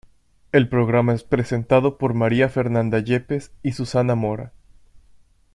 El 0.51 0.67
programa 0.67 1.13
es 1.13 1.23
presentado 1.23 1.99
por 1.99 2.15
María 2.15 2.49
Fernanda 2.49 2.97
Yepes 2.97 3.51
y 3.61 3.73
Susana 3.73 4.15
Mora. 4.15 4.51